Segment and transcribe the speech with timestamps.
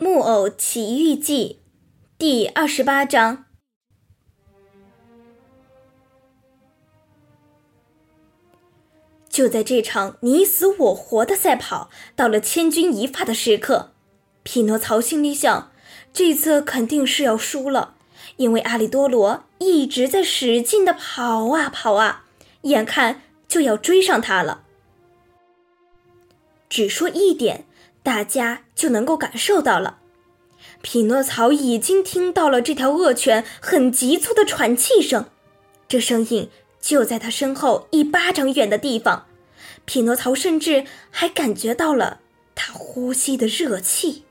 [0.04, 1.60] 《木偶奇遇记》
[2.18, 3.44] 第二十八章。
[9.28, 13.92] 就在这场你死我活的赛跑到了千钧一发的时刻，
[14.42, 15.70] 匹诺曹心里想：
[16.12, 17.94] 这次肯定是要输了，
[18.38, 22.24] 因为阿里多罗一直在使劲的跑啊跑啊，
[22.62, 24.64] 眼看就要追上他了。
[26.68, 27.66] 只说一点。
[28.04, 29.98] 大家就能够感受到了，
[30.82, 35.30] 匹诺曹已经听到了这条恶犬很急促的喘气声，
[35.88, 39.26] 这声音就在他身后一巴掌远的地方。
[39.86, 42.20] 匹诺曹甚至还感觉到了
[42.54, 44.24] 他呼吸的热气。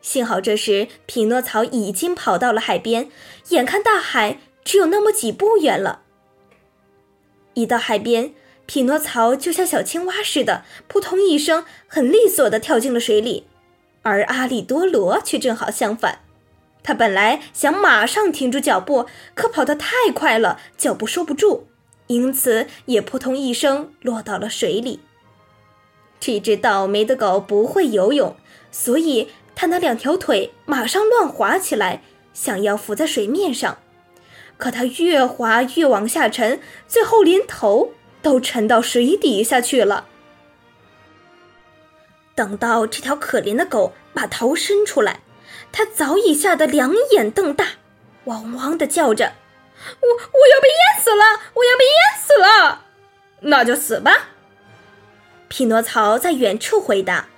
[0.00, 3.10] 幸好这时匹诺曹已经跑到了海边，
[3.50, 6.00] 眼看大海只有那么几步远了。
[7.52, 8.32] 一到海边。
[8.66, 13.46] 匹诺曹就像小青蛙似的，扑通一声，很利索地跳进了水里，
[14.02, 16.20] 而阿里多罗却正好相反。
[16.82, 21.66] 他本来想马上停住脚步，可跑得太快了，脚步收不住，
[22.08, 25.00] 因此也扑通一声落到了水里。
[26.18, 28.36] 这只倒霉的狗不会游泳，
[28.70, 33.78] 所以它那两条腿马上乱滑起来，想要浮在水面上，
[34.56, 37.92] 可它越滑越往下沉，最后连头。
[38.26, 40.08] 都沉到水底下去了。
[42.34, 45.20] 等到这条可怜的狗把头伸出来，
[45.70, 47.74] 它早已吓得两眼瞪大，
[48.24, 49.34] 汪汪的叫着
[50.02, 51.24] ：“我我要被淹死了！
[51.54, 52.82] 我要被淹死了！”
[53.48, 54.30] 那就死吧。
[55.46, 57.28] 匹诺曹在远处回答。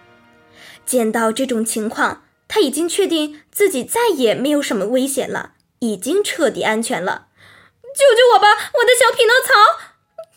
[0.86, 7.26] 见到这种情况，他已经确定自己再也没有什么危险了，已经彻底安全了。
[7.82, 9.52] 救救我吧，我的小匹诺曹！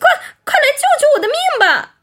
[0.02, 1.96] 快快来救救我的命吧！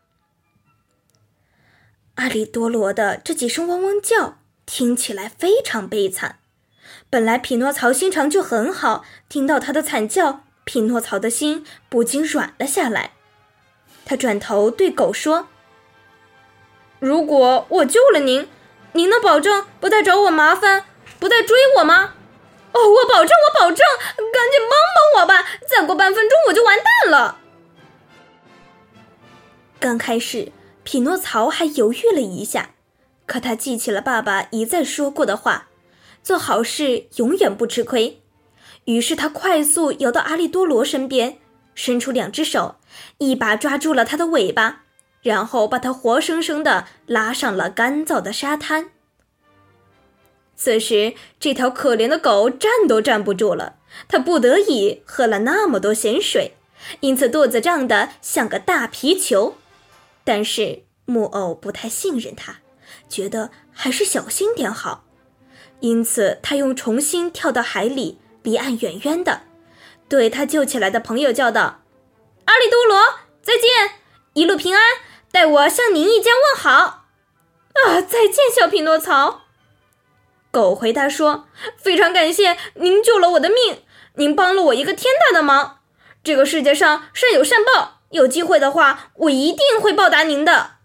[2.16, 6.40] 阿里多罗的这几声汪汪叫听起来非常悲惨。
[7.10, 13.12] 本来匹诺曹心肠就很好，听到他的惨叫，匹诺曹的心不禁软了下来。
[14.04, 15.48] 他转头对狗说
[16.98, 18.48] ：“如果我救了您，
[18.92, 20.84] 您能保证不再找我麻烦，
[21.18, 22.14] 不再追我吗
[22.72, 23.78] ？”“哦，我保证，我保证！
[24.16, 27.38] 赶紧帮帮我吧，再过半分钟我就完蛋了。”
[29.80, 30.50] 刚开始，
[30.82, 32.70] 匹诺曹还犹豫了一下，
[33.26, 35.68] 可他记起了爸爸一再说过的话
[36.22, 38.20] ：“做好事永远不吃亏。”
[38.86, 41.38] 于是他快速游到阿利多罗身边，
[41.74, 42.76] 伸出两只手，
[43.18, 44.82] 一把抓住了他的尾巴，
[45.22, 48.90] 然后把他活生生的拉上了干燥的沙滩。
[50.56, 53.76] 此时，这条可怜的狗站都站不住了，
[54.08, 56.54] 它不得已喝了那么多咸水，
[56.98, 59.54] 因此肚子胀得像个大皮球。
[60.28, 62.58] 但是木偶不太信任他，
[63.08, 65.06] 觉得还是小心点好，
[65.80, 69.44] 因此他又重新跳到海里，离岸远远的，
[70.06, 71.80] 对他救起来的朋友叫道
[72.44, 73.02] ：“阿里多罗，
[73.40, 73.70] 再见，
[74.34, 74.82] 一路平安，
[75.32, 77.06] 代我向您一家问好。”
[77.86, 79.44] 啊，再见，小匹诺曹。
[80.50, 81.46] 狗回答说
[81.80, 83.82] ：“非常感谢您救了我的命，
[84.16, 85.78] 您帮了我一个天大的忙。
[86.22, 90.78] 这个世界上善有善报。”有机会的话，我一定会报答您的。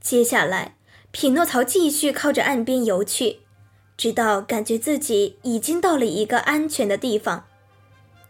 [0.00, 0.76] 接下来，
[1.10, 3.40] 匹诺曹继续靠着岸边游去，
[3.96, 7.46] 直到感觉自己已经到了一个安全的地方。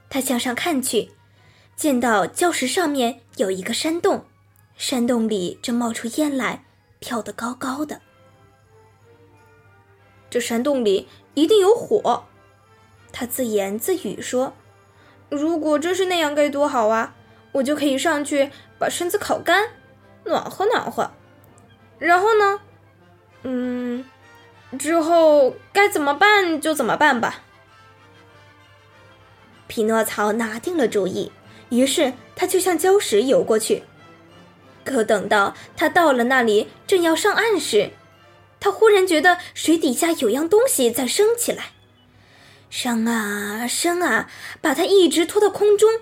[0.09, 1.11] 他向上看去，
[1.75, 4.25] 见到礁石上面有一个山洞，
[4.77, 6.65] 山洞里正冒出烟来，
[7.01, 8.01] 飘得高高的。
[10.31, 12.25] 这山洞里一定有火，
[13.13, 14.55] 他自言自语说。
[15.29, 17.15] 如果真是那样，该多好啊！
[17.53, 19.71] 我就可以上去把身子烤干，
[20.25, 21.11] 暖和暖和。
[21.99, 22.61] 然后呢？
[23.45, 24.05] 嗯，
[24.79, 27.43] 之后该怎么办就怎么办吧。
[29.69, 31.33] 匹诺曹拿定了主意，
[31.71, 33.85] 于是他就向礁石游过去。
[34.85, 37.91] 可等到他到了那里，正要上岸时，
[38.61, 41.71] 他忽然觉得水底下有样东西在升起来。
[42.69, 44.29] 升啊升啊，
[44.61, 46.01] 把他一直拖到空中。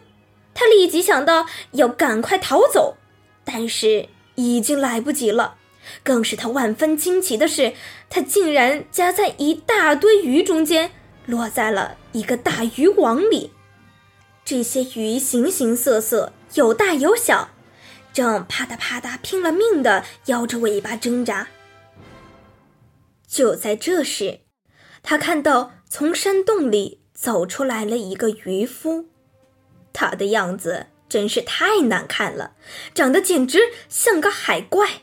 [0.54, 2.96] 他立即想到要赶快逃走，
[3.44, 5.56] 但是已经来不及了。
[6.02, 7.74] 更使他万分惊奇的是，
[8.08, 10.92] 他竟然夹在一大堆鱼中间，
[11.26, 13.52] 落在了一个大渔网里。
[14.44, 17.50] 这些鱼形形色色，有大有小，
[18.12, 21.48] 正啪嗒啪嗒拼了命的摇着尾巴挣扎。
[23.26, 24.40] 就在这时，
[25.02, 25.72] 他看到。
[25.88, 29.06] 从山洞里走出来了一个渔夫，
[29.92, 32.52] 他的样子真是太难看了，
[32.94, 35.02] 长得简直像个海怪。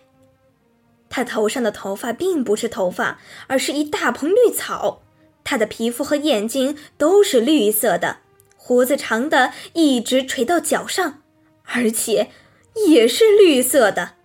[1.09, 5.01] 他头上的头发并不是头发，而是一大蓬绿草。
[5.43, 8.19] 他的皮肤和眼睛都是绿色的，
[8.55, 11.21] 胡子长的一直垂到脚上，
[11.63, 12.29] 而且
[12.87, 14.15] 也是绿色的。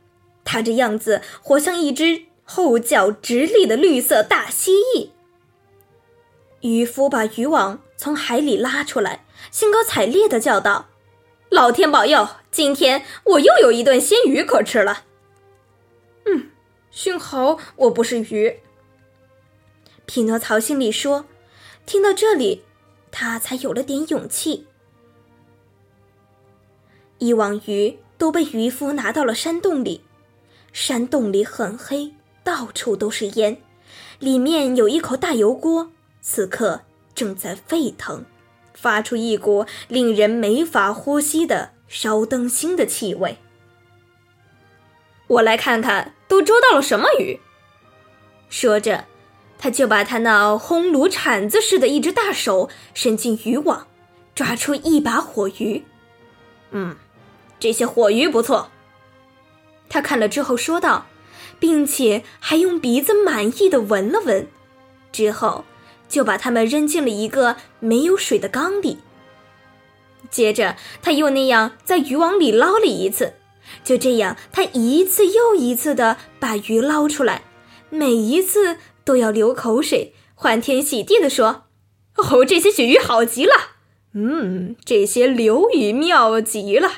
[0.45, 5.11] 他这样子活像一只后脚直立的绿色大蜥蜴。
[6.67, 10.89] 渔夫把渔网从海里拉出来，兴高采烈地叫道
[11.49, 15.05] ：“老天保佑，今天我又有一顿鲜鱼可吃了。”
[16.27, 16.51] 嗯，
[16.91, 18.59] 幸好我不是鱼。
[20.07, 21.27] 匹诺曹心里说
[21.87, 22.65] ：“听到这里，
[23.13, 24.67] 他才有了点勇气。”
[27.19, 30.03] 一网鱼都被渔夫拿到了山洞里，
[30.73, 32.13] 山洞里很黑，
[32.43, 33.57] 到处都是烟，
[34.19, 35.93] 里面有一口大油锅，
[36.29, 36.81] 此刻
[37.15, 38.25] 正在沸腾，
[38.75, 43.39] 发出一股令人没法呼吸的烧灯芯的气味。
[45.29, 47.39] 我来看看都捉到了什么鱼。
[48.49, 49.05] 说着。
[49.59, 53.87] 他就把他那烘炉铲子似的一只大手伸进渔网，
[54.35, 55.83] 抓出一把火鱼。
[56.73, 56.95] 嗯，
[57.59, 58.71] 这些火鱼不错。
[59.89, 61.07] 他看了之后说道，
[61.59, 64.47] 并且还用鼻子满意的闻了闻，
[65.11, 65.65] 之后
[66.09, 68.99] 就把它们扔进了一个没有水的缸里。
[70.31, 73.35] 接着他又那样在渔网里捞了一次，
[73.85, 77.43] 就这样，他一次又一次的把鱼捞出来，
[77.91, 78.79] 每一次。
[79.07, 81.67] 都要流口水，欢天喜地地说
[82.19, 83.53] ：“哦，这些鳕鱼好极了！
[84.15, 86.91] 嗯，这些鲈鱼妙极了！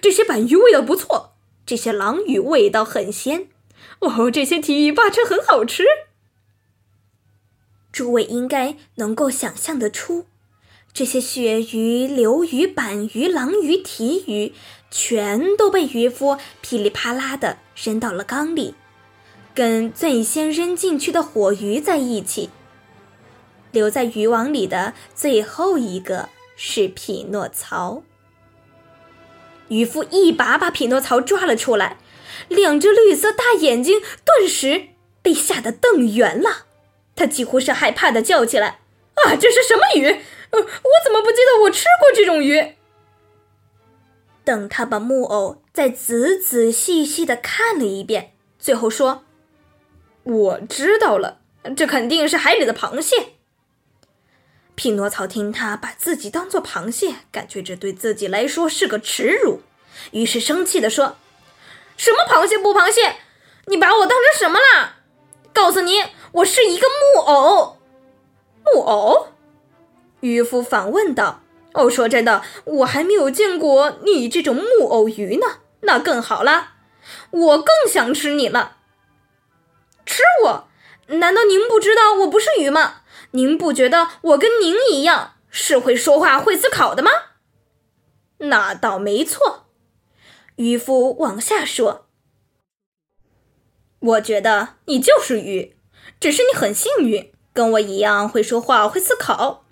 [0.00, 1.32] 这些板鱼味道不错，
[1.66, 3.48] 这些狼鱼味道很鲜。
[3.98, 5.82] 哦，这些提鱼八珍很好吃。”
[7.98, 10.26] 诸位应该能够想象得出，
[10.92, 14.52] 这些鳕鱼、流鱼、板鱼、狼鱼、蹄鱼，
[14.88, 18.76] 全都被渔夫噼里啪啦的扔到了缸里。
[19.52, 22.50] 跟最先扔进去的火鱼在一起，
[23.72, 28.04] 留在渔网里的最后一个是匹诺曹。
[29.66, 31.96] 渔夫一把把匹诺曹抓了出来，
[32.46, 34.90] 两只绿色大眼睛顿时
[35.20, 36.67] 被吓得瞪圆了，
[37.18, 38.78] 他几乎是害怕的叫起来
[39.26, 40.06] ：“啊，这是什么鱼？
[40.06, 42.74] 呃，我怎么不记得我吃过这种鱼？”
[44.44, 49.24] 等他把木偶再仔仔细细的看了一遍，最后说。
[50.22, 51.40] 我知道了，
[51.76, 53.30] 这肯定是海里的螃蟹。
[54.76, 59.62] 匹诺曹听他把自己当做螃蟹，感觉这对自己来说是个耻辱，
[60.12, 61.16] 于是生气的说
[61.98, 63.16] ：“什么螃蟹不螃蟹？
[63.66, 64.98] 你把我当成什么啦？
[65.52, 66.00] 告诉你，
[66.32, 67.78] 我是一个木偶。”
[68.64, 69.28] 木偶？
[70.20, 71.42] 渔夫反问道
[71.74, 75.60] ：“哦，说真的，我还没有见过你这种木偶鱼呢。
[75.82, 76.72] 那更好了，
[77.30, 78.78] 我更想吃你了。”
[80.04, 80.68] 吃我？
[81.06, 83.02] 难道您不知道我不是鱼吗？
[83.30, 87.10] 您不觉得我跟您一样是会说话、会思考的吗？
[88.38, 89.66] 那倒没错。
[90.56, 92.06] 渔夫往下说
[94.00, 95.77] ：“我觉得你就是鱼，
[96.20, 99.64] 只是你很幸运，跟我一样会说话、会思考，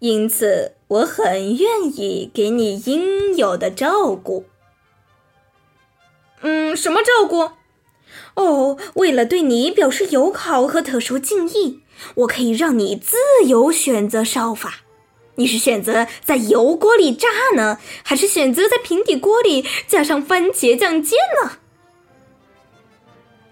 [0.00, 4.46] 因此我很愿意给你应有的照顾。”
[6.42, 7.52] 嗯，什么照顾？
[8.34, 11.80] 哦，为了对你表示友好和特殊敬意，
[12.16, 14.80] 我可以让你自由选择烧法。
[15.36, 21.52] 你是选择在油锅里炸呢，还是选择在平底锅里加上番茄酱煎呢？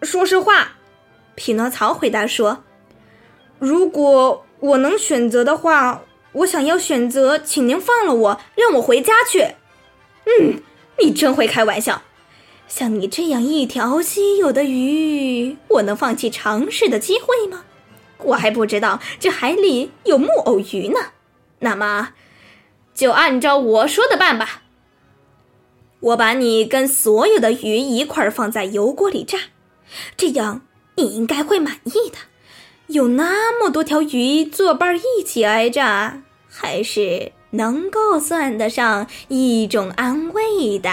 [0.02, 0.78] 说实话，
[1.40, 2.64] 匹诺曹回答说
[3.58, 9.54] ：“如果我能选择的话，我想要选择，请您放了我，让我回家去。”
[10.28, 10.60] 嗯，
[10.98, 12.02] 你真会开玩笑。
[12.68, 17.64] 像你这样一条稀有的鱼，我能放弃尝试的机会吗？
[18.18, 21.00] 我还不知道这海里有木偶鱼呢。
[21.60, 22.10] 那么，
[22.92, 24.60] 就按照我说的办吧。
[26.00, 29.38] 我把你跟所有的鱼一块儿放在油锅里炸，
[30.18, 30.60] 这样
[31.00, 32.18] 你应该会满意的。
[32.88, 40.90] 有那么多条鱼作伴一起挨炸，还是能够算得上一种安慰的。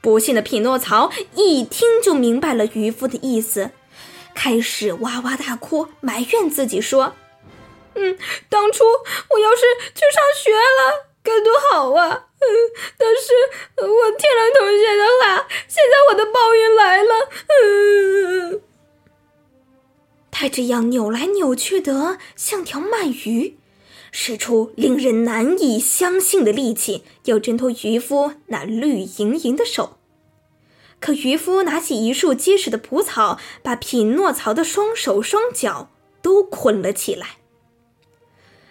[0.00, 3.70] 不幸的匹诺曹一听就明白了渔夫的意思，
[4.34, 7.14] 开始哇哇大哭，埋怨自己说
[7.94, 9.62] ：“嗯，当初我要是
[9.94, 12.26] 去上学了，该多好啊！
[12.42, 12.48] 嗯，
[12.98, 13.32] 但是
[13.80, 17.28] 我听了同学的话，现在我的报应来了。”
[17.62, 18.60] 嗯，
[20.30, 23.58] 他这样扭来扭去的，像条鳗鱼。
[24.14, 29.96] 使出令人难以相信的力气，要挣脱渔夫那绿莹莹的手。
[31.00, 37.38] 可渔夫拿起一束结实的蒲草，把匹诺曹的双手双脚都捆了起来。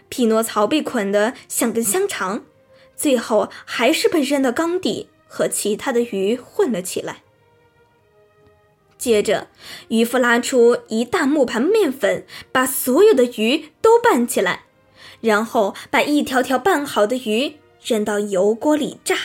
[0.10, 2.46] 匹诺曹被捆得像根香肠，
[3.02, 7.24] 最后还是被扔到缸底，和其他的鱼混了起来。
[8.96, 9.48] 接着，
[9.88, 14.66] 渔夫拉出一大木盘面粉，把所有的鱼都拌起来，
[15.20, 19.18] 然后把一条条拌好的鱼扔到油锅里炸。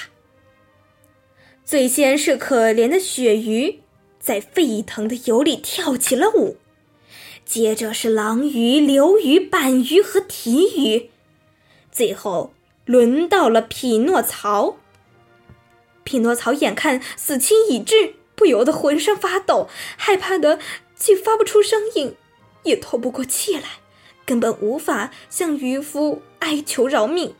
[1.62, 3.80] 最先是可怜的鳕鱼，
[4.18, 6.56] 在沸腾的油里跳起了舞。
[7.44, 11.10] 接着是狼鱼、流鱼、板鱼和提鱼，
[11.92, 12.54] 最后
[12.86, 14.78] 轮到了匹诺曹。
[16.04, 20.58] 匹诺曹眼看死期已至，不由得浑身发抖，害怕的
[20.94, 22.16] 既发不出声音，
[22.62, 23.80] 也透不过气来，
[24.24, 27.34] 根本无法向渔夫哀求饶命。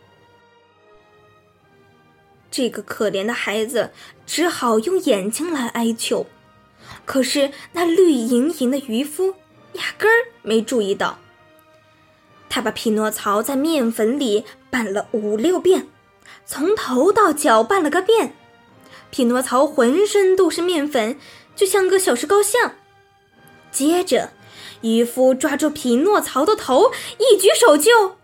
[2.50, 3.92] 这个可怜的孩子
[4.26, 6.26] 只好用眼睛来哀求，
[7.04, 9.34] 可是那绿莹莹的渔夫
[9.74, 11.18] 压根儿没注意到。
[12.56, 15.88] 他把匹诺曹在面粉里拌了五六遍，
[16.46, 18.34] 从头到脚拌了个遍。
[19.10, 21.18] 匹诺曹浑身都是面粉，
[21.54, 22.72] 就像个小石膏像。
[23.70, 24.30] 接着，
[24.80, 28.16] 渔夫抓住匹诺曹的头，一举手就。